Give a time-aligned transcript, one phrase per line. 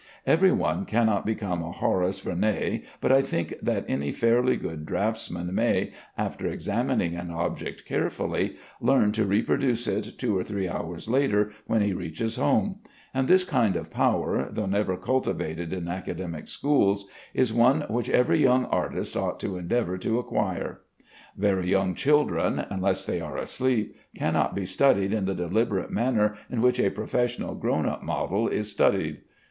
[0.25, 5.53] Every one cannot become a Horace Vernet, but I think that any fairly good draughtsman
[5.53, 11.51] may, after examining an object carefully, learn to reproduce it two or three hours later
[11.67, 12.77] when he reaches home;
[13.13, 17.05] and this kind of power (though never cultivated in academic schools)
[17.35, 20.81] is one which every young artist ought to endeavor to acquire.
[21.37, 26.61] Very young children (unless they are asleep) cannot be studied in the deliberate manner in
[26.63, 29.19] which a professional grown up model is studied.